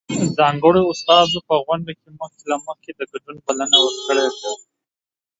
[0.37, 4.51] ځانګړو استازو په غونډه کې مخکې له مخکې د ګډون بلنه ورکړې ده.